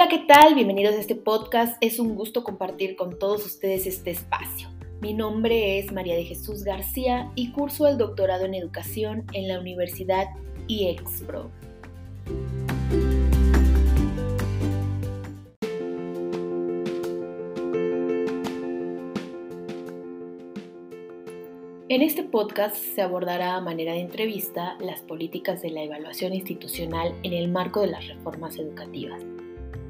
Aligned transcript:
Hola, 0.00 0.08
¿qué 0.08 0.18
tal? 0.18 0.54
Bienvenidos 0.54 0.94
a 0.94 1.00
este 1.00 1.16
podcast. 1.16 1.76
Es 1.80 1.98
un 1.98 2.14
gusto 2.14 2.44
compartir 2.44 2.94
con 2.94 3.18
todos 3.18 3.44
ustedes 3.44 3.84
este 3.84 4.12
espacio. 4.12 4.68
Mi 5.00 5.12
nombre 5.12 5.80
es 5.80 5.90
María 5.90 6.14
de 6.14 6.22
Jesús 6.22 6.62
García 6.62 7.32
y 7.34 7.50
curso 7.50 7.88
el 7.88 7.98
doctorado 7.98 8.44
en 8.44 8.54
educación 8.54 9.24
en 9.32 9.48
la 9.48 9.58
Universidad 9.58 10.28
IEXPRO. 10.68 11.50
En 21.88 22.02
este 22.02 22.22
podcast 22.22 22.76
se 22.76 23.02
abordará 23.02 23.56
a 23.56 23.60
manera 23.60 23.94
de 23.94 24.02
entrevista 24.02 24.76
las 24.78 25.00
políticas 25.00 25.60
de 25.60 25.70
la 25.70 25.82
evaluación 25.82 26.34
institucional 26.34 27.16
en 27.24 27.32
el 27.32 27.48
marco 27.48 27.80
de 27.80 27.88
las 27.88 28.06
reformas 28.06 28.56
educativas. 28.60 29.24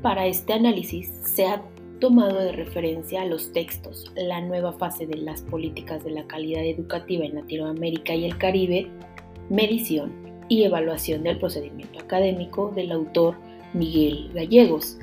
Para 0.02 0.26
este 0.26 0.52
análisis 0.52 1.10
se 1.24 1.46
ha 1.46 1.60
tomado 1.98 2.38
de 2.38 2.52
referencia 2.52 3.24
los 3.24 3.52
textos 3.52 4.12
La 4.14 4.40
nueva 4.40 4.72
fase 4.72 5.06
de 5.06 5.16
las 5.16 5.42
políticas 5.42 6.04
de 6.04 6.12
la 6.12 6.24
calidad 6.28 6.64
educativa 6.64 7.24
en 7.24 7.34
Latinoamérica 7.34 8.14
y 8.14 8.24
el 8.24 8.38
Caribe, 8.38 8.88
medición 9.50 10.12
y 10.48 10.62
evaluación 10.62 11.24
del 11.24 11.38
procedimiento 11.38 11.98
académico 11.98 12.70
del 12.76 12.92
autor 12.92 13.36
Miguel 13.74 14.30
Gallegos, 14.32 14.98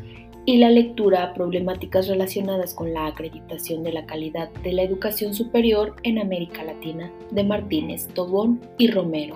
y 0.45 0.58
la 0.58 0.70
lectura 0.70 1.34
problemáticas 1.34 2.07
relacionadas 2.07 2.73
con 2.73 2.93
la 2.93 3.07
acreditación 3.07 3.84
de 3.84 3.91
la 3.91 4.05
calidad 4.05 4.49
de 4.63 4.74
la 4.74 4.84
educación 4.84 5.34
superior 5.34 5.96
en 6.04 6.20
América 6.20 6.63
Latina 6.63 7.12
de 7.32 7.43
Martínez, 7.43 8.07
Tobón 8.13 8.62
y 8.77 8.87
Romero. 8.91 9.35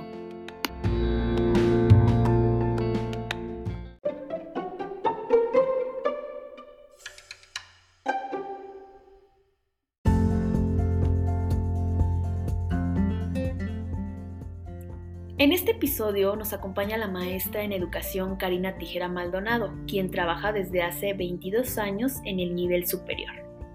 En 15.39 15.53
este 15.53 15.71
episodio 15.71 16.35
nos 16.35 16.51
acompaña 16.51 16.97
la 16.97 17.07
maestra 17.07 17.63
en 17.63 17.71
educación 17.71 18.35
Karina 18.35 18.77
Tijera 18.77 19.07
Maldonado, 19.07 19.73
quien 19.87 20.11
trabaja 20.11 20.51
desde 20.51 20.81
hace 20.81 21.13
22 21.13 21.77
años 21.77 22.17
en 22.25 22.41
el 22.41 22.53
nivel 22.53 22.85
superior. 22.85 23.31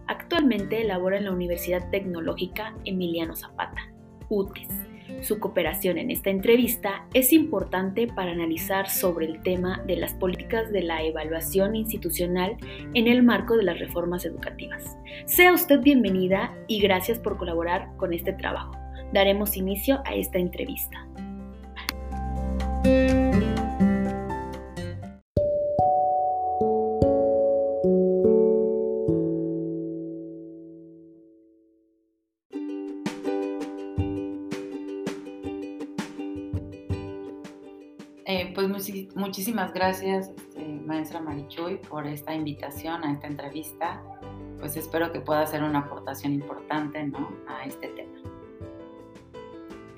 Actualmente 0.06 0.84
labora 0.84 1.16
en 1.16 1.24
la 1.24 1.32
Universidad 1.32 1.88
Tecnológica 1.88 2.74
Emiliano 2.84 3.34
Zapata, 3.34 3.90
UTES. 4.28 4.68
Su 5.22 5.40
cooperación 5.40 5.96
en 5.96 6.10
esta 6.10 6.28
entrevista 6.28 7.06
es 7.14 7.32
importante 7.32 8.08
para 8.08 8.32
analizar 8.32 8.90
sobre 8.90 9.24
el 9.24 9.42
tema 9.42 9.82
de 9.86 9.96
las 9.96 10.12
políticas 10.12 10.70
de 10.70 10.82
la 10.82 11.02
evaluación 11.02 11.76
institucional 11.76 12.58
en 12.92 13.08
el 13.08 13.22
marco 13.22 13.56
de 13.56 13.62
las 13.62 13.78
reformas 13.78 14.26
educativas. 14.26 14.98
Sea 15.24 15.54
usted 15.54 15.80
bienvenida 15.80 16.54
y 16.68 16.80
gracias 16.80 17.18
por 17.18 17.38
colaborar 17.38 17.88
con 17.96 18.12
este 18.12 18.34
trabajo. 18.34 18.76
Daremos 19.14 19.56
inicio 19.56 20.02
a 20.04 20.14
esta 20.14 20.38
entrevista. 20.38 21.06
Eh, 38.26 38.52
pues 38.54 38.68
muchísimas 39.14 39.72
gracias, 39.72 40.30
este, 40.30 40.64
maestra 40.64 41.20
Marichuy, 41.20 41.76
por 41.76 42.06
esta 42.06 42.34
invitación 42.34 43.04
a 43.04 43.12
esta 43.12 43.26
entrevista. 43.26 44.02
Pues 44.58 44.76
espero 44.76 45.12
que 45.12 45.20
pueda 45.20 45.46
ser 45.46 45.62
una 45.62 45.80
aportación 45.80 46.32
importante 46.32 46.98
a 47.46 47.64
este 47.64 47.88
tema. 47.88 48.10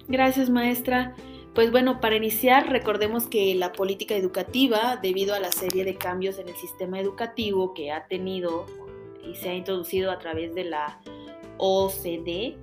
Gracias, 0.08 0.50
maestra. 0.50 1.14
Pues 1.56 1.70
bueno, 1.70 2.02
para 2.02 2.16
iniciar, 2.16 2.68
recordemos 2.68 3.28
que 3.28 3.54
la 3.54 3.72
política 3.72 4.14
educativa, 4.14 4.98
debido 5.02 5.34
a 5.34 5.40
la 5.40 5.50
serie 5.50 5.86
de 5.86 5.96
cambios 5.96 6.38
en 6.38 6.50
el 6.50 6.54
sistema 6.54 7.00
educativo 7.00 7.72
que 7.72 7.90
ha 7.90 8.06
tenido 8.08 8.66
y 9.26 9.36
se 9.36 9.48
ha 9.48 9.54
introducido 9.54 10.10
a 10.10 10.18
través 10.18 10.54
de 10.54 10.64
la 10.64 11.00
OCDE 11.56 12.58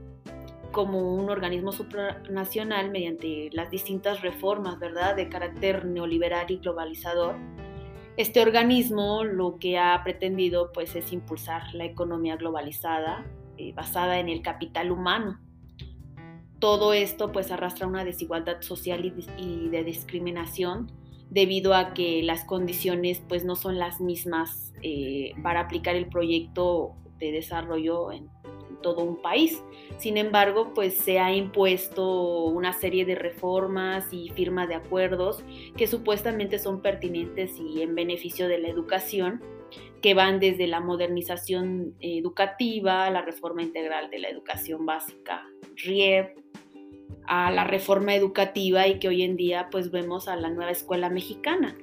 como 0.72 1.16
un 1.16 1.32
organismo 1.32 1.72
supranacional 1.72 2.92
mediante 2.92 3.50
las 3.52 3.72
distintas 3.72 4.22
reformas, 4.22 4.78
¿verdad?, 4.78 5.16
de 5.16 5.28
carácter 5.28 5.86
neoliberal 5.86 6.52
y 6.52 6.58
globalizador. 6.58 7.36
Este 8.16 8.42
organismo 8.42 9.24
lo 9.24 9.58
que 9.58 9.80
ha 9.80 10.00
pretendido 10.04 10.72
pues 10.72 10.96
es 10.96 11.12
impulsar 11.12 11.64
la 11.74 11.86
economía 11.86 12.36
globalizada 12.36 13.26
eh, 13.58 13.74
basada 13.74 14.20
en 14.20 14.30
el 14.30 14.44
capital 14.44 14.92
humano, 14.92 15.40
todo 16.64 16.94
esto 16.94 17.34
pues 17.34 17.52
arrastra 17.52 17.88
una 17.88 18.06
desigualdad 18.06 18.62
social 18.62 19.14
y, 19.38 19.68
de 19.68 19.84
discriminación 19.84 20.90
debido 21.30 21.74
a 21.74 21.94
que 21.94 22.24
las 22.24 22.46
condiciones 22.46 23.22
pues 23.28 23.44
no 23.44 23.58
son 23.58 23.78
las 23.78 24.00
mismas 24.00 24.72
eh, 24.82 25.34
para 25.44 25.60
aplicar 25.60 25.98
el 25.98 26.08
proyecto 26.08 26.94
de 27.20 27.34
desarrollo 27.34 28.14
en, 28.14 28.30
todo 28.82 29.02
un 29.04 29.22
país. 29.22 29.62
Sin 29.98 30.18
embargo, 30.18 30.74
pues 30.74 30.98
se 30.98 31.20
ha 31.20 31.34
impuesto 31.34 32.46
una 32.46 32.74
serie 32.74 33.06
de 33.06 33.16
reformas 33.16 34.12
y 34.12 34.30
firma 34.30 34.66
de 34.66 34.76
acuerdos 34.76 35.44
que 35.78 35.88
supuestamente 35.88 36.60
son 36.60 36.82
pertinentes 36.82 37.58
y 37.60 37.82
en 37.82 37.96
beneficio 37.96 38.50
de 38.50 38.60
la 38.60 38.68
educación, 38.68 39.42
que 40.02 40.14
van 40.14 40.42
desde 40.42 40.68
la 40.68 40.82
modernización 40.82 41.96
educativa, 42.02 43.10
la 43.10 43.22
reforma 43.22 43.64
integral 43.64 44.10
de 44.10 44.20
la 44.20 44.28
educación 44.28 44.86
básica, 44.86 45.46
RIEP, 45.78 46.43
a 47.28 47.52
la 47.52 47.64
reforma 47.64 48.16
educativa 48.16 48.88
y 48.88 49.00
que 49.00 49.08
hoy 49.08 49.24
en 49.24 49.36
día 49.36 49.70
pues 49.72 49.92
vemos 49.92 50.28
a 50.28 50.36
la 50.36 50.50
nueva 50.50 50.72
escuela 50.72 51.10
mexicana 51.10 51.76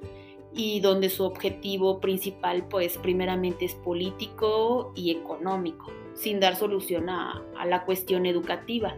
y 0.55 0.81
donde 0.81 1.11
su 1.11 1.25
objetivo 1.25 2.01
principal 2.01 2.67
pues 2.69 2.99
primeramente 2.99 3.65
es 3.65 3.75
político 3.75 4.93
y 4.97 5.13
económico, 5.13 5.93
sin 6.15 6.41
dar 6.41 6.57
solución 6.57 7.09
a, 7.09 7.43
a 7.57 7.67
la 7.67 7.85
cuestión 7.85 8.27
educativa 8.27 8.97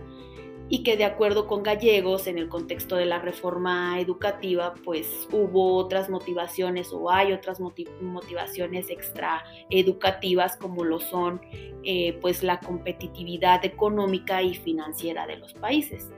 y 0.75 0.85
que 0.85 0.97
de 0.97 1.05
acuerdo 1.05 1.47
con 1.47 1.63
Gallegos 1.63 2.27
en 2.27 2.39
el 2.39 2.49
contexto 2.49 2.97
de 2.97 3.05
la 3.05 3.19
reforma 3.19 4.01
educativa 4.01 4.73
pues 4.83 5.29
hubo 5.31 5.77
otras 5.77 6.09
motivaciones 6.09 6.95
o 6.95 7.11
hay 7.11 7.35
otras 7.35 7.61
motivaciones 7.61 8.89
extraeducativas 8.89 10.57
como 10.57 10.83
lo 10.85 10.99
son 10.99 11.43
eh, 11.85 12.19
pues 12.23 12.43
la 12.43 12.59
competitividad 12.59 13.63
económica 13.67 14.43
y 14.43 14.55
financiera 14.55 15.27
de 15.27 15.37
los 15.37 15.53
países. 15.53 16.11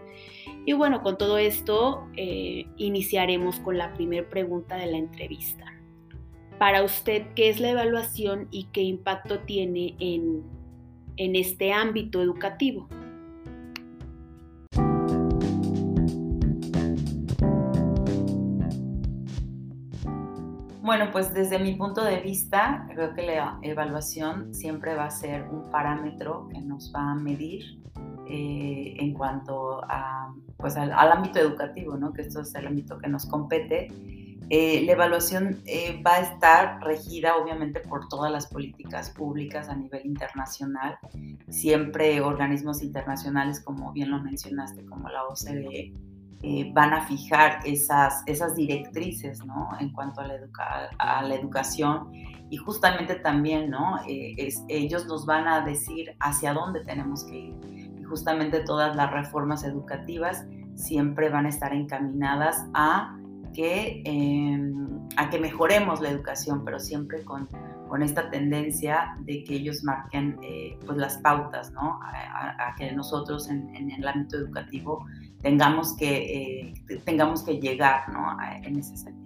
Y 0.65 0.73
bueno, 0.73 1.03
con 1.03 1.19
todo 1.19 1.37
esto 1.37 2.07
eh, 2.17 2.67
iniciaremos 2.77 3.59
con 3.59 3.77
la 3.77 3.93
primera 3.95 4.29
pregunta 4.29 4.77
de 4.77 4.87
la 4.87 4.99
entrevista. 4.99 5.65
Para 6.61 6.85
usted, 6.85 7.27
¿qué 7.35 7.49
es 7.49 7.59
la 7.59 7.71
evaluación 7.71 8.47
y 8.53 8.69
qué 8.73 8.83
impacto 8.83 9.41
tiene 9.41 9.97
en, 9.99 10.45
en 11.17 11.35
este 11.35 11.73
ámbito 11.73 12.23
educativo? 12.23 12.89
Bueno, 20.85 21.09
pues 21.11 21.33
desde 21.33 21.59
mi 21.59 21.77
punto 21.77 22.05
de 22.05 22.21
vista, 22.21 22.87
creo 22.93 23.15
que 23.15 23.23
la 23.23 23.59
evaluación 23.63 24.53
siempre 24.53 24.95
va 24.95 25.07
a 25.07 25.11
ser 25.11 25.49
un 25.49 25.71
parámetro 25.71 26.47
que 26.53 26.61
nos 26.61 26.93
va 26.95 27.13
a 27.13 27.15
medir 27.15 27.81
eh, 28.29 28.95
en 28.99 29.15
cuanto 29.15 29.83
a, 29.85 30.35
pues 30.59 30.77
al, 30.77 30.93
ámbito 30.93 31.39
educativo, 31.39 31.97
¿no? 31.97 32.13
que 32.13 32.21
esto 32.21 32.43
es 32.43 32.55
el 32.55 32.67
ámbito 32.67 32.99
que 32.99 33.09
nos 33.09 33.25
compete. 33.25 33.89
Eh, 34.51 34.83
la 34.85 34.93
evaluación 34.93 35.63
eh, 35.65 36.03
va 36.07 36.17
a 36.17 36.21
estar 36.21 36.85
regida 36.85 37.39
obviamente 37.39 37.81
por 37.81 38.07
todas 38.09 38.31
las 38.31 38.47
políticas 38.49 39.09
públicas 39.09 39.71
a 39.71 39.77
nivel 39.77 40.05
internacional, 40.05 40.99
siempre 41.49 42.21
organismos 42.21 42.83
internacionales, 42.83 43.59
como 43.59 43.91
bien 43.95 44.11
lo 44.11 44.23
mencionaste, 44.23 44.85
como 44.85 45.09
la 45.09 45.25
OCDE, 45.25 45.95
eh, 46.47 46.71
van 46.75 46.93
a 46.93 47.07
fijar 47.07 47.61
esas, 47.65 48.23
esas 48.27 48.55
directrices, 48.55 49.43
¿no? 49.47 49.71
En 49.81 49.91
cuanto 49.93 50.21
a 50.21 50.27
la, 50.27 50.35
a 50.99 51.23
la 51.23 51.35
educación 51.35 52.11
y 52.51 52.59
justamente 52.59 53.15
también, 53.15 53.71
¿no? 53.71 53.97
Eh, 54.07 54.35
es, 54.37 54.63
ellos 54.69 55.07
nos 55.07 55.25
van 55.25 55.49
a 55.49 55.63
decir 55.63 56.15
hacia 56.21 56.53
dónde 56.53 56.85
tenemos 56.85 57.25
que 57.25 57.39
ir. 57.39 57.55
Y 57.99 58.03
justamente 58.03 58.61
todas 58.61 58.95
las 58.95 59.11
reformas 59.11 59.65
educativas 59.65 60.45
siempre 60.75 61.31
van 61.31 61.47
a 61.47 61.49
estar 61.49 61.73
encaminadas 61.73 62.63
a 62.75 63.17
que, 63.55 64.03
em, 64.05 65.09
a 65.17 65.31
que 65.31 65.39
mejoremos 65.39 66.03
la 66.03 66.11
educación, 66.11 66.63
pero 66.63 66.79
siempre 66.79 67.25
con, 67.25 67.49
con 67.89 68.03
esta 68.03 68.29
tendencia 68.29 69.17
de 69.21 69.45
que 69.45 69.55
ellos 69.55 69.83
marquen 69.83 70.37
eh, 70.43 70.79
pues 70.85 70.99
las 70.99 71.17
pautas, 71.19 71.73
¿no? 71.73 72.01
A, 72.03 72.75
que 72.77 72.93
nosotros 72.93 73.49
en, 73.49 73.75
en, 73.75 73.91
el 73.93 74.07
ámbito 74.07 74.37
educativo 74.37 75.07
tengamos 75.45 75.95
que, 75.97 76.09
eh, 76.09 76.75
tengamos 77.05 77.43
que 77.43 77.61
llegar 77.61 78.09
¿no? 78.09 78.37
en 78.65 78.79
ese 78.79 78.97
sentido. 78.97 79.25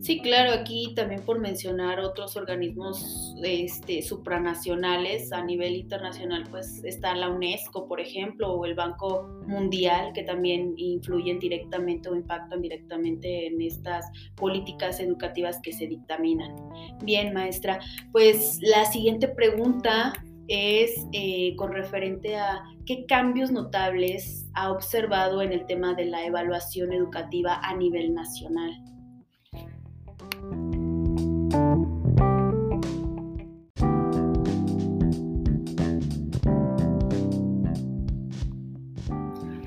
Sí, 0.00 0.20
claro, 0.20 0.52
aquí 0.52 0.92
también 0.94 1.22
por 1.22 1.38
mencionar 1.38 1.98
otros 1.98 2.36
organismos 2.36 3.34
este, 3.42 4.02
supranacionales 4.02 5.32
a 5.32 5.42
nivel 5.42 5.76
internacional, 5.76 6.44
pues 6.50 6.84
está 6.84 7.14
la 7.14 7.30
UNESCO, 7.30 7.88
por 7.88 8.02
ejemplo, 8.02 8.52
o 8.52 8.66
el 8.66 8.74
Banco 8.74 9.40
Mundial, 9.46 10.12
que 10.12 10.22
también 10.22 10.74
influyen 10.76 11.38
directamente 11.38 12.10
o 12.10 12.16
impactan 12.16 12.60
directamente 12.60 13.46
en 13.46 13.62
estas 13.62 14.10
políticas 14.34 15.00
educativas 15.00 15.58
que 15.62 15.72
se 15.72 15.86
dictaminan. 15.86 16.54
Bien, 17.02 17.32
maestra, 17.32 17.80
pues 18.12 18.58
la 18.60 18.84
siguiente 18.84 19.28
pregunta 19.28 20.12
es 20.48 21.06
eh, 21.12 21.54
con 21.56 21.72
referente 21.72 22.36
a 22.36 22.64
qué 22.86 23.06
cambios 23.06 23.50
notables 23.50 24.46
ha 24.54 24.70
observado 24.70 25.42
en 25.42 25.52
el 25.52 25.66
tema 25.66 25.94
de 25.94 26.06
la 26.06 26.24
evaluación 26.24 26.92
educativa 26.92 27.60
a 27.62 27.74
nivel 27.74 28.14
nacional. 28.14 28.72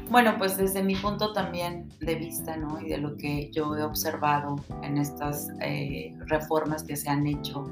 Bueno, 0.09 0.33
pues 0.39 0.57
desde 0.57 0.81
mi 0.81 0.95
punto 0.95 1.31
también 1.31 1.89
de 1.99 2.15
vista, 2.15 2.57
¿no? 2.57 2.81
Y 2.81 2.89
de 2.89 2.97
lo 2.97 3.17
que 3.17 3.51
yo 3.51 3.75
he 3.75 3.83
observado 3.83 4.55
en 4.81 4.97
estas 4.97 5.49
eh, 5.61 6.15
reformas 6.25 6.83
que 6.83 6.95
se 6.95 7.07
han 7.07 7.27
hecho, 7.27 7.65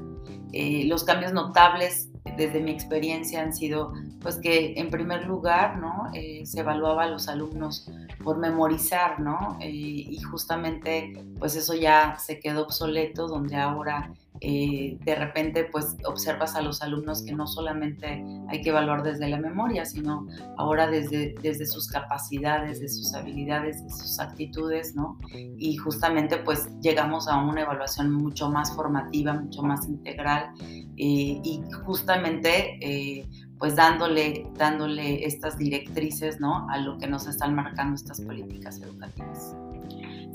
eh, 0.52 0.84
los 0.86 1.02
cambios 1.02 1.32
notables 1.32 2.10
desde 2.36 2.60
mi 2.60 2.70
experiencia 2.70 3.42
han 3.42 3.52
sido, 3.52 3.92
pues 4.20 4.36
que 4.36 4.74
en 4.76 4.90
primer 4.90 5.26
lugar, 5.26 5.78
¿no? 5.78 6.10
Eh, 6.14 6.44
se 6.46 6.60
evaluaba 6.60 7.04
a 7.04 7.08
los 7.08 7.28
alumnos 7.28 7.88
por 8.22 8.38
memorizar, 8.38 9.20
¿no? 9.20 9.58
y 9.60 10.18
justamente, 10.22 11.24
pues 11.38 11.54
eso 11.56 11.74
ya 11.74 12.16
se 12.18 12.40
quedó 12.40 12.62
obsoleto, 12.62 13.28
donde 13.28 13.56
ahora 13.56 14.10
eh, 14.40 14.98
de 15.04 15.14
repente 15.14 15.64
pues 15.64 15.96
observas 16.04 16.54
a 16.54 16.62
los 16.62 16.82
alumnos 16.82 17.22
que 17.22 17.32
no 17.32 17.46
solamente 17.46 18.24
hay 18.48 18.60
que 18.62 18.70
evaluar 18.70 19.02
desde 19.02 19.28
la 19.28 19.38
memoria, 19.38 19.84
sino 19.84 20.26
ahora 20.56 20.86
desde, 20.86 21.34
desde 21.42 21.66
sus 21.66 21.88
capacidades, 21.88 22.80
de 22.80 22.88
sus 22.88 23.14
habilidades, 23.14 23.82
de 23.82 23.90
sus 23.90 24.18
actitudes, 24.18 24.94
¿no? 24.94 25.18
Y 25.32 25.76
justamente 25.76 26.38
pues 26.38 26.68
llegamos 26.80 27.28
a 27.28 27.38
una 27.38 27.62
evaluación 27.62 28.10
mucho 28.12 28.50
más 28.50 28.74
formativa, 28.74 29.32
mucho 29.34 29.62
más 29.62 29.86
integral 29.88 30.50
eh, 30.96 31.40
y 31.42 31.62
justamente 31.84 32.78
eh, 32.80 33.26
pues 33.58 33.74
dándole, 33.76 34.46
dándole 34.54 35.24
estas 35.24 35.56
directrices, 35.58 36.40
¿no? 36.40 36.68
A 36.68 36.78
lo 36.78 36.98
que 36.98 37.06
nos 37.06 37.26
están 37.26 37.54
marcando 37.54 37.94
estas 37.94 38.20
políticas 38.20 38.80
educativas. 38.80 39.54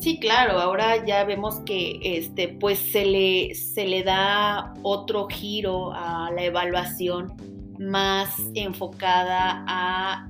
Sí, 0.01 0.19
claro, 0.19 0.59
ahora 0.59 1.05
ya 1.05 1.23
vemos 1.25 1.59
que 1.59 1.99
este, 2.01 2.47
pues 2.47 2.79
se 2.79 3.05
le, 3.05 3.53
se 3.53 3.85
le 3.85 4.01
da 4.03 4.73
otro 4.81 5.27
giro 5.27 5.93
a 5.93 6.31
la 6.31 6.43
evaluación 6.43 7.35
más 7.77 8.35
enfocada 8.55 9.63
a 9.67 10.27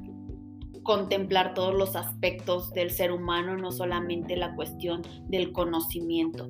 contemplar 0.83 1.53
todos 1.53 1.73
los 1.73 1.95
aspectos 1.95 2.73
del 2.73 2.91
ser 2.91 3.13
humano, 3.13 3.55
no 3.55 3.71
solamente 3.71 4.35
la 4.35 4.53
cuestión 4.55 5.03
del 5.29 5.53
conocimiento. 5.53 6.49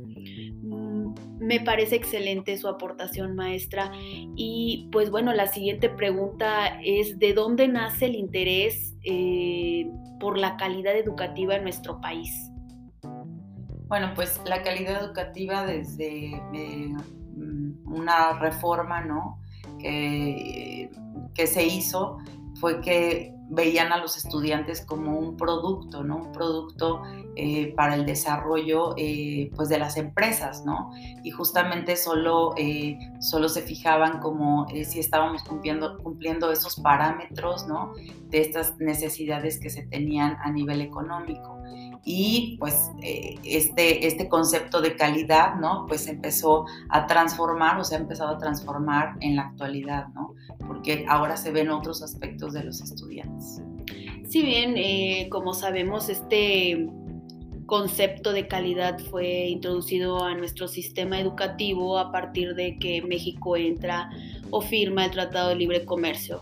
Mm, 0.63 1.13
me 1.39 1.59
parece 1.59 1.97
excelente 1.97 2.57
su 2.57 2.67
aportación, 2.67 3.35
maestra. 3.35 3.91
Y 4.35 4.89
pues 4.91 5.11
bueno, 5.11 5.31
la 5.33 5.45
siguiente 5.45 5.89
pregunta 5.89 6.81
es, 6.83 7.19
¿de 7.19 7.35
dónde 7.35 7.67
nace 7.67 8.05
el 8.05 8.15
interés 8.15 8.95
eh, 9.03 9.87
por 10.19 10.39
la 10.39 10.57
calidad 10.57 10.97
educativa 10.97 11.55
en 11.55 11.61
nuestro 11.61 12.01
país? 12.01 12.50
Bueno, 13.91 14.13
pues 14.15 14.39
la 14.45 14.63
calidad 14.63 15.03
educativa 15.03 15.65
desde 15.65 16.35
eh, 16.53 16.95
mm, 17.35 17.93
una 17.93 18.39
reforma, 18.39 19.01
¿no? 19.01 19.41
Que, 19.79 20.89
que 21.33 21.45
se 21.45 21.65
hizo 21.65 22.17
fue 22.61 22.79
que 22.79 23.35
veían 23.51 23.91
a 23.91 23.97
los 23.97 24.17
estudiantes 24.17 24.85
como 24.85 25.19
un 25.19 25.37
producto, 25.37 26.03
¿no? 26.03 26.17
Un 26.17 26.31
producto 26.31 27.03
eh, 27.35 27.73
para 27.75 27.95
el 27.95 28.05
desarrollo 28.05 28.95
eh, 28.97 29.51
pues 29.55 29.69
de 29.69 29.77
las 29.77 29.97
empresas, 29.97 30.65
¿no? 30.65 30.91
Y 31.23 31.31
justamente 31.31 31.95
solo, 31.97 32.55
solo 33.19 33.49
se 33.49 33.61
fijaban 33.61 34.19
como 34.19 34.67
si 34.69 34.99
estábamos 34.99 35.43
cumpliendo, 35.43 35.97
cumpliendo 35.97 36.51
esos 36.51 36.79
parámetros, 36.79 37.67
¿no? 37.67 37.93
De 38.29 38.41
estas 38.41 38.79
necesidades 38.79 39.59
que 39.59 39.69
se 39.69 39.83
tenían 39.83 40.37
a 40.41 40.51
nivel 40.51 40.81
económico 40.81 41.61
y 42.03 42.57
pues 42.59 42.91
eh, 43.01 43.35
este, 43.43 44.07
este 44.07 44.27
concepto 44.27 44.81
de 44.81 44.95
calidad, 44.95 45.55
¿no? 45.55 45.85
Pues 45.87 46.07
empezó 46.07 46.65
a 46.89 47.05
transformar 47.05 47.79
o 47.79 47.83
se 47.83 47.95
ha 47.95 47.99
empezado 47.99 48.31
a 48.31 48.37
transformar 48.37 49.15
en 49.19 49.35
la 49.35 49.43
actualidad, 49.43 50.07
¿no? 50.09 50.33
Porque 50.65 51.05
ahora 51.07 51.37
se 51.37 51.51
ven 51.51 51.69
otros 51.69 52.01
aspectos 52.01 52.53
de 52.53 52.63
los 52.63 52.81
estudiantes. 52.81 53.40
Si 54.27 54.43
bien, 54.43 54.75
eh, 54.77 55.27
como 55.29 55.53
sabemos, 55.53 56.09
este 56.09 56.87
concepto 57.65 58.33
de 58.33 58.47
calidad 58.47 58.99
fue 58.99 59.47
introducido 59.47 60.23
a 60.23 60.35
nuestro 60.35 60.67
sistema 60.67 61.19
educativo 61.19 61.97
a 61.97 62.11
partir 62.11 62.53
de 62.55 62.77
que 62.77 63.01
México 63.01 63.55
entra 63.55 64.09
o 64.49 64.61
firma 64.61 65.05
el 65.05 65.11
Tratado 65.11 65.49
de 65.49 65.55
Libre 65.55 65.85
Comercio 65.85 66.41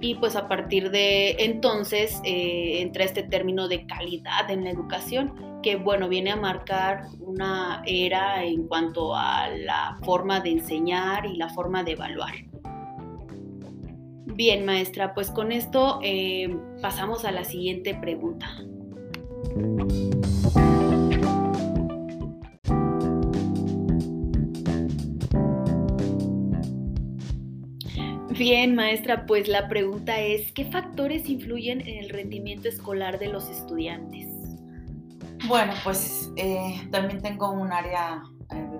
y 0.00 0.16
pues 0.16 0.36
a 0.36 0.48
partir 0.48 0.90
de 0.90 1.36
entonces 1.38 2.20
eh, 2.24 2.82
entra 2.82 3.04
este 3.04 3.22
término 3.22 3.68
de 3.68 3.86
calidad 3.86 4.50
en 4.50 4.64
la 4.64 4.70
educación 4.70 5.60
que 5.62 5.76
bueno 5.76 6.10
viene 6.10 6.30
a 6.30 6.36
marcar 6.36 7.06
una 7.20 7.82
era 7.86 8.44
en 8.44 8.66
cuanto 8.66 9.16
a 9.16 9.48
la 9.48 9.96
forma 10.04 10.40
de 10.40 10.50
enseñar 10.50 11.24
y 11.24 11.36
la 11.36 11.48
forma 11.48 11.84
de 11.84 11.92
evaluar. 11.92 12.34
Bien 14.26 14.64
maestra, 14.64 15.14
pues 15.14 15.30
con 15.30 15.52
esto 15.52 16.00
eh, 16.02 16.56
pasamos 16.80 17.24
a 17.24 17.30
la 17.30 17.44
siguiente 17.44 17.94
pregunta. 17.94 18.46
Bien, 28.36 28.74
maestra, 28.74 29.26
pues 29.26 29.46
la 29.46 29.68
pregunta 29.68 30.18
es, 30.18 30.50
¿qué 30.52 30.64
factores 30.64 31.28
influyen 31.28 31.80
en 31.82 32.02
el 32.02 32.10
rendimiento 32.10 32.68
escolar 32.68 33.20
de 33.20 33.28
los 33.28 33.48
estudiantes? 33.48 34.26
Bueno, 35.46 35.72
pues 35.84 36.32
eh, 36.36 36.80
también 36.90 37.22
tengo 37.22 37.52
un 37.52 37.72
área 37.72 38.22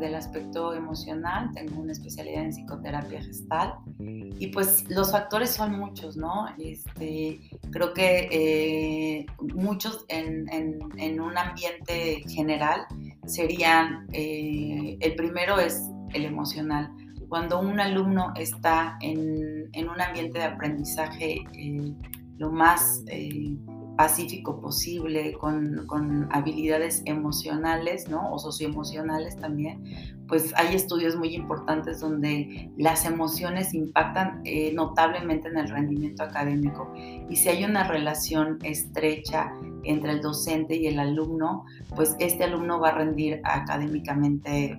del 0.01 0.15
aspecto 0.15 0.75
emocional, 0.75 1.51
tengo 1.55 1.81
una 1.81 1.93
especialidad 1.93 2.45
en 2.45 2.53
psicoterapia 2.53 3.23
gestal. 3.23 3.75
Y 3.99 4.49
pues 4.49 4.89
los 4.91 5.13
factores 5.13 5.51
son 5.51 5.79
muchos, 5.79 6.17
¿no? 6.17 6.47
Este, 6.59 7.41
creo 7.71 7.95
que 7.95 8.29
eh, 8.31 9.27
muchos 9.55 10.05
en, 10.09 10.49
en, 10.53 11.21
un 11.21 11.39
ambiente 11.39 12.23
general 12.29 12.87
serían, 13.27 14.07
el 14.13 15.15
primero 15.17 15.59
es 15.59 15.81
el 16.13 16.25
emocional. 16.25 16.91
Cuando 17.29 17.61
un 17.61 17.81
alumno 17.81 18.33
está 18.37 18.97
en, 19.01 19.71
un 19.89 20.01
ambiente 20.01 20.39
de 20.39 20.45
aprendizaje 20.45 21.43
eh, 21.53 21.93
lo 22.39 22.51
más 22.51 23.03
eh, 23.09 23.57
pacífico 23.97 24.61
posible, 24.61 25.33
con, 25.35 26.29
habilidades 26.31 27.03
emocionales, 27.05 28.09
¿no? 28.09 28.33
O 28.33 28.39
socioemocionales 28.39 29.37
también, 29.37 29.85
pues 30.27 30.53
hay 30.57 30.75
estudios 30.75 31.17
muy 31.17 31.35
importantes 31.35 32.01
donde 32.01 32.71
las 32.77 33.05
emociones 33.05 33.75
impactan 33.75 34.41
eh, 34.45 34.73
notablemente 34.75 35.49
en 35.49 35.59
el 35.59 35.69
rendimiento 35.69 36.23
académico. 36.23 36.93
Y 37.29 37.37
si 37.37 37.49
hay 37.49 37.65
una 37.65 37.85
relación 37.85 38.59
estrecha 38.63 39.53
entre 39.85 40.13
el 40.13 40.21
docente 40.21 40.77
y 40.77 40.87
el 40.87 40.99
alumno, 40.99 41.65
pues 41.95 42.17
este 42.19 42.45
alumno 42.45 42.81
va 42.81 42.89
a 42.89 42.95
rendir 42.95 43.41
académicamente 43.45 44.79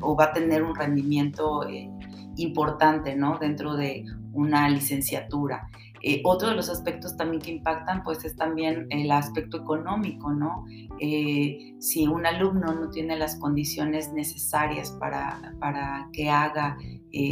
o 0.00 0.16
va 0.16 0.24
a 0.24 0.32
tener 0.32 0.62
un 0.62 0.74
rendimiento 0.74 1.66
eh, 1.68 1.90
importante 2.36 3.14
¿no? 3.16 3.38
dentro 3.38 3.76
de 3.76 4.04
una 4.32 4.68
licenciatura. 4.68 5.68
Eh, 6.02 6.22
otro 6.24 6.48
de 6.48 6.54
los 6.54 6.68
aspectos 6.68 7.16
también 7.16 7.42
que 7.42 7.50
impactan 7.50 8.02
pues 8.02 8.24
es 8.24 8.36
también 8.36 8.86
el 8.90 9.10
aspecto 9.10 9.58
económico, 9.58 10.32
¿no? 10.32 10.64
Eh, 10.98 11.74
si 11.78 12.06
un 12.06 12.26
alumno 12.26 12.72
no 12.74 12.90
tiene 12.90 13.16
las 13.16 13.36
condiciones 13.36 14.12
necesarias 14.12 14.90
para, 14.92 15.54
para 15.60 16.08
que 16.12 16.28
haga 16.28 16.76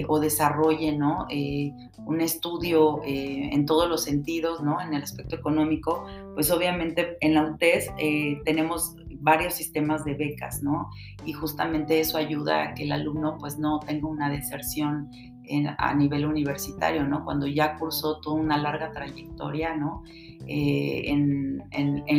o 0.09 0.19
desarrolle, 0.19 0.97
¿no? 0.99 1.29
un 2.05 2.21
estudio 2.21 3.01
en 3.05 3.65
todos 3.65 3.89
los 3.89 4.03
sentidos, 4.03 4.61
¿no? 4.61 4.81
En 4.81 4.93
el 4.93 5.05
aspecto 5.05 5.37
económico, 5.37 6.05
pues 6.35 6.51
obviamente 6.51 7.17
en 7.21 7.35
la 7.35 7.45
UTES 7.45 7.91
tenemos 8.45 8.97
varios 9.21 9.55
sistemas 9.55 10.05
de 10.05 10.15
becas, 10.15 10.63
¿no? 10.63 10.91
Y 11.25 11.33
justamente 11.33 12.01
eso 12.01 12.17
ayuda 12.19 12.63
a 12.63 12.75
que 12.75 12.85
el 12.85 12.93
alumno 12.93 13.37
pues 13.39 13.59
no 13.59 13.81
tenga 13.81 14.09
una 14.09 14.31
deserción 14.31 15.11
a 15.79 15.95
nivel 15.95 16.27
universitario, 16.27 17.05
¿no? 17.05 17.25
Cuando 17.25 17.47
ya 17.47 17.77
cursó 17.77 18.21
toda 18.21 18.37
una 18.37 18.59
larga 18.59 18.93
trayectoria, 18.93 19.75
¿no? 19.75 20.03
Eh, 20.47 21.11
en, 21.11 21.39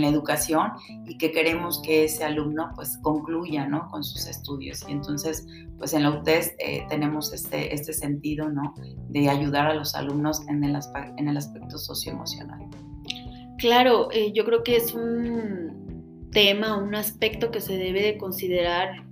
la 0.02 0.08
educación 0.08 0.72
y 1.08 1.18
que 1.18 1.32
queremos 1.32 1.82
que 1.82 2.06
ese 2.06 2.24
alumno 2.24 2.72
pues 2.76 2.98
concluya, 3.02 3.68
¿no? 3.68 3.88
Con 3.90 4.04
sus 4.04 4.28
estudios. 4.28 4.86
Y 4.88 4.92
entonces, 4.92 5.48
pues 5.78 5.94
en 5.94 6.04
la 6.04 6.12
UTES 6.12 6.54
eh, 6.60 6.86
tenemos 6.90 7.34
este, 7.34 7.74
este 7.74 7.92
sentido, 7.92 8.50
¿no? 8.50 8.74
De 9.10 9.30
ayudar 9.30 9.68
a 9.68 9.74
los 9.74 9.96
alumnos 9.96 10.48
en 10.48 10.64
el, 10.64 10.78
en 11.18 11.28
el 11.28 11.38
aspecto 11.38 11.78
socioemocional. 11.78 12.68
Claro, 13.58 14.10
eh, 14.12 14.32
yo 14.32 14.46
creo 14.46 14.64
que 14.64 14.78
es 14.78 14.94
un 14.94 16.30
tema, 16.32 16.78
un 16.78 16.96
aspecto 16.96 17.52
que 17.52 17.62
se 17.62 17.78
debe 17.78 18.02
de 18.02 18.18
considerar 18.18 19.08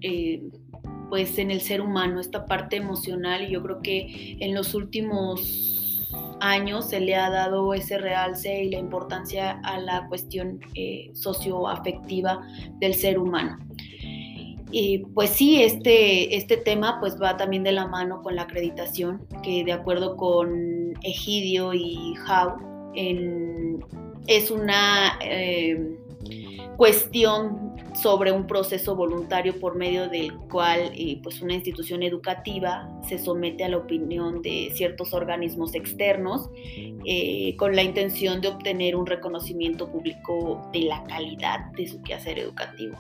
pues 1.09 1.37
en 1.37 1.51
el 1.51 1.61
ser 1.61 1.81
humano, 1.81 2.19
esta 2.19 2.45
parte 2.45 2.77
emocional 2.77 3.43
y 3.43 3.51
yo 3.51 3.63
creo 3.63 3.81
que 3.81 4.37
en 4.39 4.53
los 4.53 4.73
últimos 4.73 6.07
años 6.39 6.89
se 6.89 6.99
le 6.99 7.15
ha 7.15 7.29
dado 7.29 7.73
ese 7.73 7.97
realce 7.97 8.63
y 8.63 8.69
la 8.69 8.77
importancia 8.77 9.59
a 9.63 9.79
la 9.79 10.07
cuestión 10.07 10.59
eh, 10.75 11.09
socioafectiva 11.13 12.45
del 12.79 12.93
ser 12.93 13.19
humano. 13.19 13.57
Y 14.71 14.99
pues 14.99 15.29
sí, 15.29 15.61
este, 15.63 16.35
este 16.35 16.57
tema 16.57 16.99
pues 16.99 17.21
va 17.21 17.37
también 17.37 17.63
de 17.63 17.71
la 17.71 17.87
mano 17.87 18.21
con 18.21 18.35
la 18.35 18.43
acreditación, 18.43 19.25
que 19.41 19.63
de 19.63 19.71
acuerdo 19.71 20.17
con 20.17 20.93
Egidio 21.03 21.73
y 21.73 22.15
Howe, 22.27 22.57
es 24.27 24.51
una 24.51 25.17
eh, 25.21 25.97
cuestión 26.75 27.66
sobre 28.01 28.31
un 28.31 28.45
proceso 28.45 28.95
voluntario 28.95 29.59
por 29.59 29.75
medio 29.75 30.07
del 30.07 30.35
cual 30.35 30.91
eh, 30.93 31.19
pues 31.23 31.41
una 31.41 31.55
institución 31.55 32.03
educativa 32.03 32.87
se 33.07 33.17
somete 33.17 33.63
a 33.63 33.69
la 33.69 33.77
opinión 33.77 34.41
de 34.43 34.71
ciertos 34.75 35.13
organismos 35.13 35.73
externos 35.73 36.49
eh, 37.05 37.55
con 37.57 37.75
la 37.75 37.81
intención 37.81 38.39
de 38.39 38.49
obtener 38.49 38.95
un 38.95 39.07
reconocimiento 39.07 39.91
público 39.91 40.69
de 40.71 40.81
la 40.81 41.03
calidad 41.05 41.71
de 41.75 41.87
su 41.87 42.01
quehacer 42.03 42.37
educativo. 42.37 42.97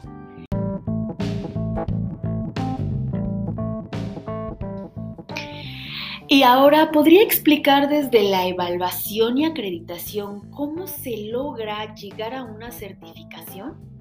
Y 6.29 6.43
ahora, 6.43 6.91
¿podría 6.91 7.23
explicar 7.23 7.87
desde 7.87 8.23
la 8.23 8.47
evaluación 8.47 9.37
y 9.37 9.45
acreditación 9.45 10.51
cómo 10.51 10.85
se 10.85 11.29
logra 11.31 11.95
llegar 11.95 12.33
a 12.33 12.43
una 12.43 12.71
certificación? 12.71 13.96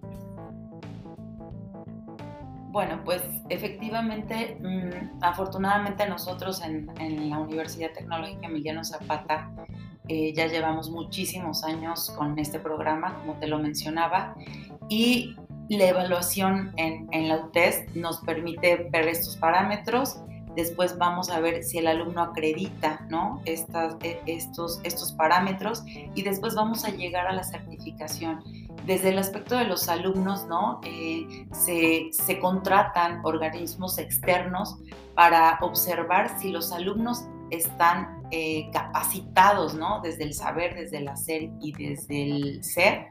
Bueno, 2.77 3.01
pues 3.07 3.23
efectivamente, 3.49 4.59
mm, 4.61 5.23
afortunadamente 5.23 6.07
nosotros 6.07 6.61
en, 6.61 7.31
la 7.31 7.39
Universidad 7.39 7.91
Tecnológica 7.95 8.49
Emiliano 8.49 8.85
Zapata 8.85 9.51
eh, 10.09 10.35
ya 10.35 10.47
llevamos 10.47 10.91
muchísimos 10.91 11.65
años 11.65 12.11
con 12.11 12.39
este 12.39 12.61
programa, 12.61 13.19
como 13.21 13.39
te 13.39 13.47
lo 13.47 13.59
mencionaba, 13.59 14.35
y 14.91 15.37
la 15.71 15.87
evaluación 15.87 16.75
en, 16.77 17.09
en 17.13 17.31
la 17.31 17.47
UTES 17.47 17.97
nos 17.97 18.19
permite 18.19 18.91
ver 18.93 19.09
estos 19.09 19.39
parámetros 19.39 20.21
Después 20.57 20.97
vamos 20.97 21.29
a 21.29 21.39
ver 21.39 21.63
si 21.63 21.77
el 21.77 21.87
alumno 21.87 22.23
acredita 22.23 23.07
¿no? 23.11 23.43
Estas, 23.45 23.97
e, 24.03 24.19
estos, 24.25 24.81
estos 24.85 25.13
parámetros 25.13 25.85
y 26.15 26.23
después 26.23 26.55
vamos 26.55 26.87
a 26.87 26.89
llegar 26.89 27.27
a 27.27 27.33
la 27.33 27.45
certificación. 27.45 28.43
Desde 28.87 29.09
el 29.09 29.19
aspecto 29.19 29.57
de 29.57 29.65
los 29.65 29.89
alumnos, 29.89 30.47
¿no? 30.47 30.81
Eh, 30.85 31.47
se, 31.53 32.39
contratan 32.39 33.21
organismos 33.25 33.99
externos 33.99 34.77
para 35.15 35.59
observar 35.61 36.39
si 36.39 36.51
los 36.51 36.71
alumnos 36.71 37.25
están 37.51 38.23
eh, 38.31 38.71
capacitados, 38.73 39.75
¿no? 39.75 40.01
Desde 40.03 40.23
el 40.23 40.35
saber, 40.35 40.77
desde 40.77 40.99
el 40.99 41.09
hacer 41.09 41.51
y 41.61 41.73
desde 41.73 42.23
el 42.23 42.65
ser 42.65 43.09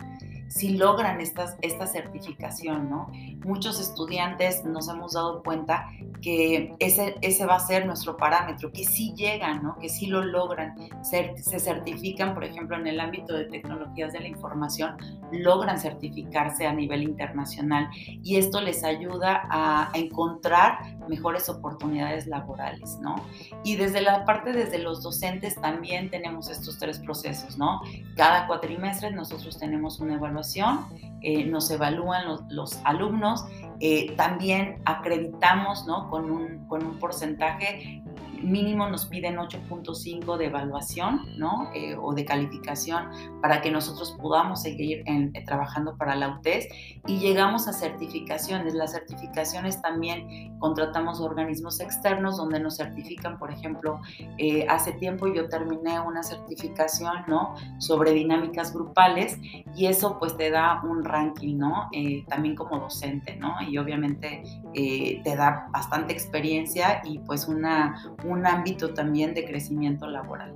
si 0.56 0.70
logran 0.70 1.20
esta 1.20 1.86
certificación, 1.86 2.90
¿no? 2.90 3.12
Muchos 3.44 3.78
estudiantes 3.82 4.64
nos 4.64 4.88
hemos 4.88 5.12
dado 5.12 5.44
cuenta 5.44 5.90
que 6.22 6.74
ese, 6.80 7.16
ese 7.22 7.46
va 7.46 7.56
a 7.56 7.60
ser 7.60 7.86
nuestro 7.86 8.16
parámetro, 8.16 8.72
que 8.72 8.86
sí 8.86 9.14
llegan, 9.18 9.62
¿no? 9.62 9.78
Que 9.78 9.90
sí 9.90 10.06
lo 10.06 10.24
logran, 10.24 10.76
se, 11.04 11.36
se 11.44 11.60
certifican, 11.60 12.34
por 12.34 12.46
ejemplo, 12.46 12.78
en 12.78 12.88
el 12.88 13.02
ámbito 13.02 13.34
de 13.34 13.46
tecnologías 13.46 14.14
de 14.14 14.22
la 14.22 14.28
información, 14.30 14.96
logran 15.34 15.78
certificarse 15.78 16.66
a 16.66 16.72
nivel 16.72 17.04
internacional 17.04 17.90
y 18.24 18.38
esto 18.38 18.62
les 18.62 18.86
ayuda 18.86 19.44
a, 19.50 19.92
encontrar 19.94 20.95
mejores 21.08 21.50
oportunidades 21.50 22.28
laborales, 22.28 22.98
¿no? 23.02 23.16
Y 23.64 23.76
desde 23.76 24.02
la 24.02 24.26
parte, 24.26 24.52
desde 24.52 24.80
los 24.80 25.04
docentes 25.04 25.56
también 25.56 26.10
tenemos 26.10 26.50
estos 26.50 26.78
tres 26.78 27.00
procesos, 27.00 27.58
¿no? 27.58 27.82
Cada 28.16 28.48
cuatrimestre 28.48 29.12
nosotros 29.12 29.58
tenemos 29.58 30.00
una 30.00 30.16
evaluación 30.16 30.86
eh, 31.28 31.44
nos 31.44 31.72
evalúan 31.72 32.26
los, 32.50 32.80
alumnos, 32.84 33.46
eh, 33.80 34.14
también 34.16 34.80
acreditamos 34.86 35.88
¿no? 35.88 36.08
con, 36.12 36.30
un, 36.30 36.68
con 36.68 36.86
un 36.86 37.00
porcentaje 37.00 38.04
mínimo 38.44 38.88
nos 38.90 39.06
piden 39.06 39.38
8.5 39.38 40.38
de 40.38 40.46
evaluación, 40.46 41.22
¿no? 41.38 41.70
Eh, 41.74 41.96
o 42.00 42.14
de 42.14 42.26
calificación 42.26 43.10
para 43.42 43.62
que 43.62 43.72
nosotros 43.72 44.16
podamos 44.22 44.62
seguir 44.62 45.04
eh, 45.06 45.32
trabajando 45.46 45.98
para 45.98 46.16
la 46.16 46.38
UTES 46.38 46.68
y 47.08 47.20
llegamos 47.20 47.68
a 47.68 47.74
certificaciones. 47.74 48.74
Las 48.74 48.92
certificaciones 48.92 49.82
también 49.82 50.58
contratamos 50.60 51.20
organismos 51.20 51.80
externos 51.80 52.38
donde 52.38 52.60
nos 52.60 52.78
certifican, 52.78 53.38
por 53.38 53.52
ejemplo, 53.52 54.00
eh, 54.38 54.66
hace 54.70 54.94
tiempo 54.94 55.28
yo 55.28 55.50
terminé 55.50 56.00
una 56.00 56.24
certificación, 56.24 57.24
¿no? 57.28 57.56
Sobre 57.80 58.12
dinámicas 58.12 58.74
grupales 58.74 59.38
y 59.76 59.88
eso 59.88 60.18
pues 60.20 60.38
te 60.38 60.50
da 60.50 60.82
un 60.84 61.04
ranking, 61.04 61.58
¿no? 61.58 61.90
también 62.28 62.56
como 62.56 62.80
docente, 62.80 63.36
¿no? 63.38 63.56
Y 63.68 63.78
obviamente 63.78 64.44
te 64.74 65.36
da 65.36 65.68
bastante 65.72 66.14
experiencia 66.14 67.02
y 67.04 67.20
pues 67.20 67.48
una 67.48 67.96
un 68.28 68.46
ámbito 68.46 68.94
también 68.94 69.34
de 69.34 69.46
crecimiento 69.46 70.08
laboral. 70.08 70.54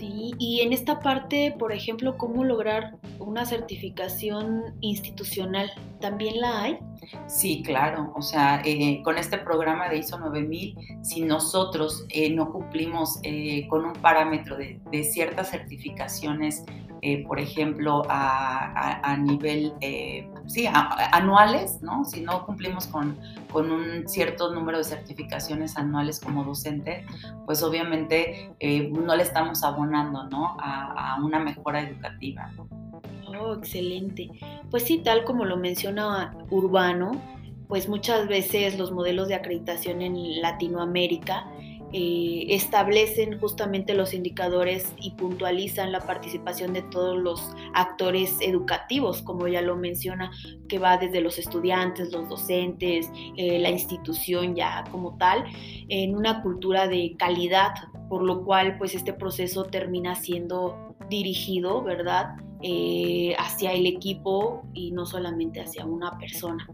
Sí, 0.00 0.32
y 0.38 0.60
en 0.62 0.72
esta 0.72 1.00
parte, 1.00 1.54
por 1.58 1.72
ejemplo, 1.72 2.16
¿cómo 2.16 2.42
lograr 2.42 2.96
una 3.18 3.44
certificación 3.44 4.74
institucional? 4.80 5.70
¿También 6.00 6.40
la 6.40 6.62
hay? 6.62 6.78
Sí, 7.26 7.62
claro. 7.62 8.10
O 8.16 8.22
sea, 8.22 8.62
eh, 8.64 9.02
con 9.04 9.18
este 9.18 9.36
programa 9.36 9.90
de 9.90 9.98
ISO 9.98 10.18
9000, 10.18 10.74
si 11.02 11.20
nosotros 11.20 12.06
eh, 12.08 12.30
no 12.30 12.50
cumplimos 12.50 13.20
eh, 13.24 13.66
con 13.68 13.84
un 13.84 13.92
parámetro 13.92 14.56
de, 14.56 14.80
de 14.90 15.04
ciertas 15.04 15.50
certificaciones 15.50 16.64
eh, 17.02 17.24
por 17.26 17.40
ejemplo, 17.40 18.02
a, 18.08 19.16
nivel, 19.18 19.72
eh, 19.80 20.28
sí, 20.46 20.66
anuales, 21.12 21.80
¿no? 21.82 22.04
Si 22.04 22.20
no 22.20 22.44
cumplimos 22.44 22.86
con, 22.86 23.16
con, 23.50 23.70
un 23.70 24.06
cierto 24.06 24.52
número 24.52 24.78
de 24.78 24.84
certificaciones 24.84 25.76
anuales 25.76 26.20
como 26.20 26.44
docente, 26.44 27.06
pues 27.46 27.62
obviamente 27.62 28.52
eh, 28.60 28.90
no 28.90 29.16
le 29.16 29.22
estamos 29.22 29.62
abonando, 29.64 30.24
¿no? 30.28 30.56
A, 30.60 31.14
a 31.14 31.24
una 31.24 31.38
mejora 31.38 31.80
educativa. 31.80 32.50
Oh, 33.26 33.54
excelente. 33.54 34.28
Pues 34.70 34.82
sí, 34.82 34.98
tal 34.98 35.24
como 35.24 35.44
lo 35.44 35.56
menciona 35.56 36.36
Urbano, 36.50 37.12
pues 37.68 37.88
muchas 37.88 38.28
veces 38.28 38.76
los 38.78 38.92
modelos 38.92 39.28
de 39.28 39.36
acreditación 39.36 40.02
en 40.02 40.42
Latinoamérica 40.42 41.46
eh, 41.92 42.46
establecen 42.48 43.38
justamente 43.40 43.94
los 43.94 44.14
indicadores 44.14 44.92
y 45.00 45.10
puntualizan 45.12 45.92
la 45.92 46.00
participación 46.00 46.72
de 46.72 46.82
todos 46.82 47.18
los 47.18 47.54
actores 47.74 48.36
educativos, 48.40 49.22
como 49.22 49.48
ya 49.48 49.60
lo 49.62 49.76
menciona, 49.76 50.30
que 50.68 50.78
va 50.78 50.98
desde 50.98 51.20
los 51.20 51.38
estudiantes, 51.38 52.12
los 52.12 52.28
docentes, 52.28 53.10
eh, 53.36 53.58
la 53.58 53.70
institución 53.70 54.54
ya 54.54 54.84
como 54.90 55.16
tal, 55.18 55.44
en 55.88 56.14
una 56.14 56.42
cultura 56.42 56.86
de 56.86 57.16
calidad, 57.18 57.72
por 58.08 58.22
lo 58.22 58.44
cual 58.44 58.78
pues 58.78 58.94
este 58.94 59.12
proceso 59.12 59.64
termina 59.64 60.14
siendo 60.14 60.96
dirigido, 61.08 61.82
¿verdad? 61.82 62.36
Eh, 62.62 63.34
hacia 63.38 63.72
el 63.72 63.86
equipo 63.86 64.62
y 64.74 64.92
no 64.92 65.06
solamente 65.06 65.60
hacia 65.60 65.86
una 65.86 66.18
persona. 66.18 66.68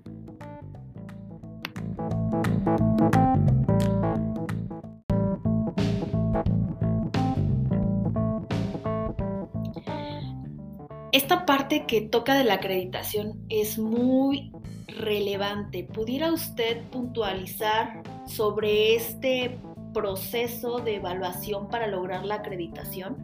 Esta 11.17 11.47
parte 11.47 11.87
que 11.87 12.03
toca 12.03 12.35
de 12.35 12.45
la 12.45 12.55
acreditación 12.57 13.43
es 13.49 13.79
muy 13.79 14.53
relevante. 14.87 15.83
¿Pudiera 15.83 16.31
usted 16.31 16.83
puntualizar 16.91 18.03
sobre 18.27 18.95
este 18.95 19.59
proceso 19.95 20.77
de 20.81 20.97
evaluación 20.97 21.69
para 21.69 21.87
lograr 21.87 22.27
la 22.27 22.35
acreditación? 22.35 23.17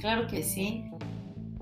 Claro 0.00 0.26
que 0.26 0.42
sí. 0.42 0.90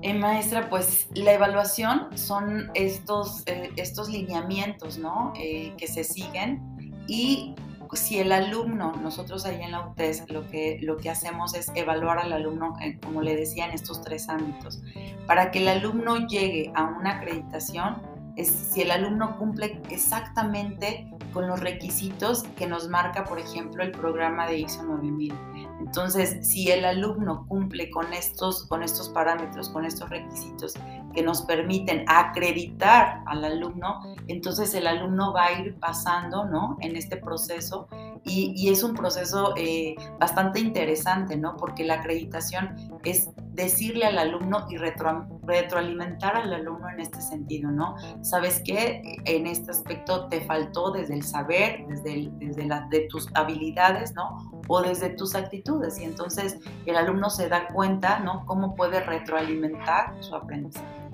Eh, 0.01 0.15
maestra, 0.15 0.71
pues 0.71 1.07
la 1.13 1.35
evaluación 1.35 2.17
son 2.17 2.71
estos, 2.73 3.43
eh, 3.45 3.69
estos 3.77 4.09
lineamientos 4.09 4.97
¿no? 4.97 5.35
Eh, 5.39 5.75
que 5.77 5.87
se 5.87 6.03
siguen 6.03 6.63
y 7.07 7.55
si 7.95 8.19
el 8.19 8.33
alumno, 8.33 8.93
nosotros 9.03 9.45
ahí 9.45 9.63
en 9.63 9.73
la 9.73 9.87
UTES 9.87 10.31
lo 10.31 10.49
que, 10.49 10.79
lo 10.83 10.97
que 10.97 11.11
hacemos 11.11 11.55
es 11.55 11.71
evaluar 11.75 12.19
al 12.19 12.33
alumno, 12.33 12.77
eh, 12.81 12.99
como 13.03 13.23
le 13.23 13.37
decía, 13.37 13.67
en 13.67 13.73
estos 13.73 14.03
tres 14.03 14.29
ámbitos. 14.29 14.83
Para 15.27 15.51
que 15.51 15.61
el 15.61 15.69
alumno 15.69 16.27
llegue 16.27 16.73
a 16.75 16.85
una 16.85 17.17
acreditación, 17.17 18.03
es 18.37 18.49
si 18.49 18.83
el 18.83 18.91
alumno 18.91 19.37
cumple 19.37 19.81
exactamente 19.91 21.11
con 21.33 21.47
los 21.49 21.61
requisitos 21.61 22.45
que 22.57 22.67
nos 22.67 22.89
marca, 22.89 23.25
por 23.25 23.39
ejemplo, 23.39 23.83
el 23.83 23.91
programa 23.91 24.47
de 24.47 24.59
ISO 24.61 24.83
9000. 24.85 25.35
Entonces, 25.81 26.47
si 26.47 26.71
el 26.71 26.85
alumno 26.85 27.47
cumple 27.49 27.91
con 27.91 28.13
estos, 28.13 28.65
con 28.67 28.83
estos 28.83 29.09
parámetros, 29.09 29.69
con 29.71 29.85
estos 29.85 30.09
requisitos 30.09 30.75
que 31.19 31.25
nos 31.25 31.43
permiten 31.43 32.05
acreditar 32.07 33.25
al 33.27 33.45
alumno, 33.45 34.15
entonces 34.29 34.73
el 34.75 34.87
alumno 34.87 35.33
va 35.33 35.47
a 35.47 35.61
ir 35.61 35.75
pasando 35.81 36.45
¿no? 36.45 36.77
en 36.81 36.95
este 36.95 37.17
proceso 37.17 37.89
y, 38.25 38.69
es 38.71 38.85
un 38.85 38.95
proceso 38.95 39.53
eh, 39.57 39.97
bastante 40.21 40.61
interesante, 40.61 41.37
¿no? 41.37 41.57
porque 41.57 41.83
la 41.83 41.95
acreditación 41.95 42.77
es 43.03 43.31
decirle 43.59 44.05
al 44.05 44.19
alumno 44.19 44.67
y 44.71 44.77
retroalimentar 44.77 46.37
al 46.37 46.53
alumno 46.53 46.89
en 46.89 47.01
este 47.01 47.21
sentido, 47.21 47.71
¿no? 47.71 47.97
¿Sabes 48.23 48.63
qué? 48.65 49.03
En 49.25 49.49
este 49.49 49.73
aspecto 49.73 50.29
te 50.29 50.43
faltó 50.43 50.93
desde 50.93 51.15
el 51.15 51.25
saber, 51.25 51.85
desde, 51.89 52.31
desde 52.35 52.67
la, 52.67 52.87
de 52.89 53.09
tus 53.09 53.29
habilidades, 53.35 54.15
¿no? 54.15 54.63
O 54.69 54.81
desde 54.81 55.11
tus 55.11 55.35
actitudes. 55.35 55.99
Y 55.99 56.05
entonces 56.05 56.59
el 56.87 56.97
alumno 56.97 57.31
se 57.31 57.49
da 57.49 57.67
cuenta, 57.69 58.21
¿no? 58.21 58.47
Cómo 58.47 58.77
puede 58.77 59.01
retroalimentar 59.01 60.15
su 60.21 60.37
aprendizaje. 60.37 61.08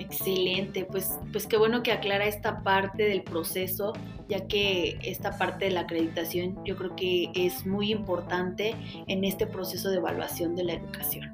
Excelente, 0.00 0.86
pues, 0.86 1.18
pues 1.30 1.46
qué 1.46 1.58
bueno 1.58 1.82
que 1.82 1.92
aclara 1.92 2.24
esta 2.24 2.62
parte 2.62 3.02
del 3.02 3.22
proceso, 3.22 3.92
ya 4.30 4.48
que 4.48 4.98
esta 5.02 5.36
parte 5.36 5.66
de 5.66 5.72
la 5.72 5.80
acreditación 5.80 6.56
yo 6.64 6.74
creo 6.76 6.96
que 6.96 7.30
es 7.34 7.66
muy 7.66 7.92
importante 7.92 8.74
en 9.08 9.24
este 9.24 9.46
proceso 9.46 9.90
de 9.90 9.98
evaluación 9.98 10.56
de 10.56 10.64
la 10.64 10.72
educación. 10.72 11.30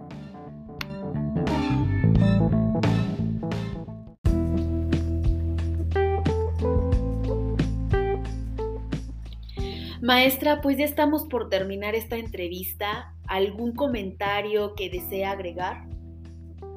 Maestra, 10.03 10.61
pues 10.61 10.77
ya 10.77 10.85
estamos 10.85 11.27
por 11.27 11.49
terminar 11.49 11.95
esta 11.95 12.17
entrevista. 12.17 13.15
¿Algún 13.29 13.77
comentario 13.77 14.75
que 14.75 14.91
desea 14.91 15.31
agregar? 15.31 15.96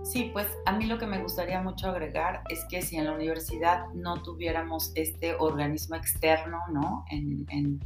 Sí, 0.09 0.31
pues 0.33 0.47
a 0.65 0.71
mí 0.71 0.87
lo 0.87 0.97
que 0.97 1.05
me 1.05 1.21
gustaría 1.21 1.61
mucho 1.61 1.89
agregar 1.89 2.41
es 2.49 2.65
que 2.67 2.81
si 2.81 2.97
en 2.97 3.05
la 3.05 3.13
universidad 3.13 3.89
no 3.93 4.23
tuviéramos 4.23 4.91
este 4.95 5.35
organismo 5.35 5.95
externo, 5.97 6.57
¿no? 6.73 7.05
En, 7.11 7.79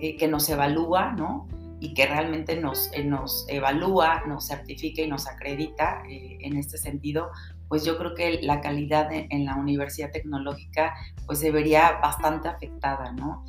eh, 0.00 0.16
que 0.16 0.26
nos 0.26 0.48
evalúa, 0.48 1.12
¿no? 1.12 1.46
Y 1.78 1.94
que 1.94 2.06
realmente 2.06 2.60
nos, 2.60 2.90
eh, 2.94 3.08
evalúa, 3.46 4.24
nos 4.26 4.48
certifica 4.48 5.02
y 5.02 5.06
nos 5.06 5.28
acredita 5.28 6.02
eh, 6.10 6.38
en 6.40 6.56
este 6.56 6.78
sentido, 6.78 7.30
pues 7.68 7.84
yo 7.84 7.96
creo 7.96 8.16
que 8.16 8.42
la 8.42 8.60
calidad 8.60 9.10
en 9.12 9.44
la 9.44 9.54
universidad 9.54 10.10
tecnológica 10.10 10.94
pues 11.26 11.38
se 11.38 11.52
vería 11.52 12.00
bastante 12.02 12.48
afectada, 12.48 13.12
¿no? 13.12 13.44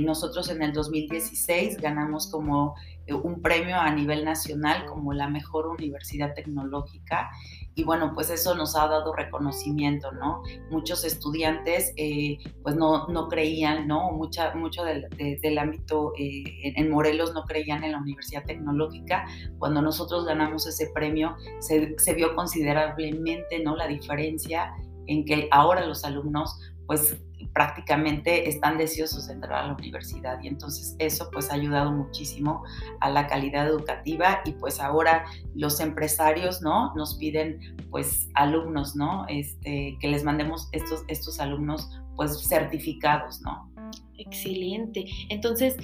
Nosotros 0.00 0.50
en 0.50 0.62
el 0.62 0.72
2016 0.74 1.78
ganamos 1.78 2.30
como 2.30 2.74
un 3.22 3.40
premio 3.40 3.76
a 3.76 3.90
nivel 3.94 4.24
nacional 4.24 4.84
como 4.86 5.12
la 5.12 5.28
mejor 5.28 5.68
universidad 5.68 6.34
tecnológica 6.34 7.30
y 7.74 7.84
bueno, 7.84 8.12
pues 8.14 8.30
eso 8.30 8.54
nos 8.54 8.76
ha 8.76 8.86
dado 8.86 9.14
reconocimiento, 9.14 10.12
¿no? 10.12 10.42
Muchos 10.70 11.04
estudiantes 11.04 11.92
eh, 11.96 12.38
pues 12.62 12.76
no, 12.76 13.08
no, 13.08 13.28
creían, 13.28 13.86
¿no? 13.86 14.12
Mucha, 14.12 14.54
mucho 14.54 14.84
del, 14.84 15.08
del 15.40 15.58
ámbito 15.58 16.12
en 16.16 16.90
Morelos 16.90 17.32
no 17.32 17.44
creían 17.44 17.82
en 17.84 17.92
la 17.92 17.98
universidad 17.98 18.44
tecnológica. 18.44 19.26
Cuando 19.58 19.80
nosotros 19.80 20.26
ganamos 20.26 20.66
ese 20.66 20.90
premio 20.94 21.34
se, 21.60 21.94
se 21.98 22.14
vio 22.14 22.34
considerablemente, 22.34 23.62
¿no? 23.62 23.76
La 23.76 23.86
diferencia 23.86 24.72
en 25.06 25.24
que 25.24 25.48
ahora 25.50 25.86
los 25.86 26.04
alumnos 26.04 26.58
pues 26.86 27.16
prácticamente 27.52 28.48
están 28.48 28.78
deseosos 28.78 29.28
de 29.28 29.34
entrar 29.34 29.64
a 29.64 29.66
la 29.68 29.74
universidad 29.74 30.40
y 30.42 30.48
entonces 30.48 30.96
eso 30.98 31.28
pues 31.32 31.50
ha 31.50 31.54
ayudado 31.54 31.92
muchísimo 31.92 32.64
a 33.00 33.10
la 33.10 33.26
calidad 33.26 33.66
educativa 33.66 34.40
y 34.44 34.52
pues 34.52 34.80
ahora 34.80 35.24
los 35.54 35.80
empresarios, 35.80 36.62
¿no? 36.62 36.94
Nos 36.94 37.16
piden 37.16 37.76
pues 37.90 38.28
alumnos, 38.34 38.96
¿no? 38.96 39.26
Este, 39.28 39.96
que 40.00 40.08
les 40.08 40.24
mandemos 40.24 40.68
estos, 40.72 41.04
estos 41.08 41.40
alumnos 41.40 41.88
pues 42.16 42.38
certificados, 42.48 43.40
¿no? 43.42 43.70
Excelente. 44.18 45.06
Entonces, 45.28 45.76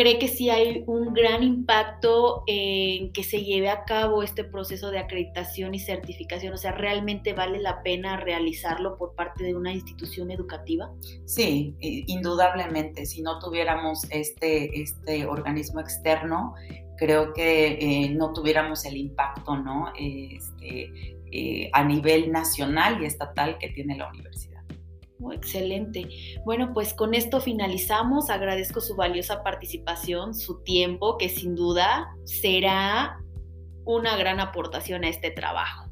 cree 0.00 0.18
que 0.18 0.28
sí 0.28 0.48
hay 0.48 0.82
un 0.86 1.12
gran 1.12 1.42
impacto 1.42 2.42
en 2.46 3.12
que 3.12 3.22
se 3.22 3.44
lleve 3.44 3.68
a 3.68 3.84
cabo 3.84 4.22
este 4.22 4.44
proceso 4.44 4.90
de 4.90 4.98
acreditación 4.98 5.74
y 5.74 5.78
certificación? 5.78 6.54
O 6.54 6.56
sea, 6.56 6.72
¿realmente 6.72 7.34
vale 7.34 7.58
la 7.58 7.82
pena 7.82 8.16
realizarlo 8.16 8.96
por 8.96 9.14
parte 9.14 9.44
de 9.44 9.54
una 9.54 9.74
institución 9.74 10.30
educativa? 10.30 10.90
Sí, 11.26 11.74
indudablemente. 11.80 13.04
Si 13.04 13.20
no 13.20 13.38
tuviéramos 13.38 14.04
este, 14.10 14.80
este 14.80 15.26
organismo 15.26 15.80
externo, 15.80 16.54
creo 16.96 17.34
que 17.34 17.78
eh, 17.80 18.10
no 18.10 18.32
tuviéramos 18.32 18.84
el 18.84 18.96
impacto 18.96 19.56
¿no? 19.56 19.92
Este, 19.98 20.92
eh, 21.32 21.70
a 21.72 21.84
nivel 21.84 22.32
nacional 22.32 23.02
y 23.02 23.06
estatal 23.06 23.58
que 23.58 23.68
tiene 23.68 23.96
la 23.96 24.08
universidad. 24.08 24.49
Oh, 25.20 25.32
excelente. 25.32 26.08
Bueno, 26.44 26.72
pues 26.72 26.94
con 26.94 27.14
esto 27.14 27.40
finalizamos. 27.40 28.30
Agradezco 28.30 28.80
su 28.80 28.96
valiosa 28.96 29.42
participación, 29.42 30.34
su 30.34 30.62
tiempo, 30.62 31.18
que 31.18 31.28
sin 31.28 31.54
duda 31.54 32.08
será 32.24 33.20
una 33.84 34.16
gran 34.16 34.40
aportación 34.40 35.04
a 35.04 35.08
este 35.08 35.30
trabajo. 35.30 35.90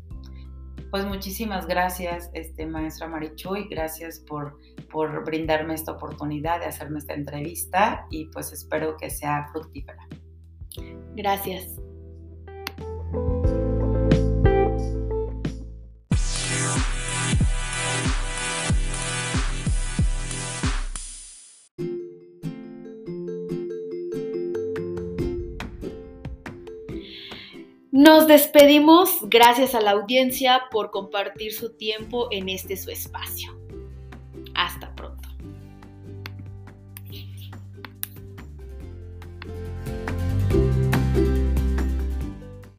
Pues 0.90 1.04
muchísimas 1.04 1.66
gracias, 1.66 2.30
este, 2.32 2.64
maestra 2.66 3.08
Marichuy. 3.08 3.68
Gracias 3.68 4.20
por, 4.20 4.56
por 4.90 5.24
brindarme 5.24 5.74
esta 5.74 5.92
oportunidad 5.92 6.60
de 6.60 6.66
hacerme 6.66 6.98
esta 6.98 7.12
entrevista 7.12 8.06
y 8.10 8.26
pues 8.26 8.52
espero 8.52 8.96
que 8.96 9.10
sea 9.10 9.48
fructífera. 9.52 10.08
Gracias. 11.14 11.78
Despedimos, 28.28 29.10
gracias 29.22 29.74
a 29.74 29.80
la 29.80 29.92
audiencia 29.92 30.62
por 30.70 30.90
compartir 30.90 31.52
su 31.52 31.72
tiempo 31.72 32.28
en 32.30 32.48
este 32.48 32.76
su 32.76 32.90
espacio. 32.90 33.57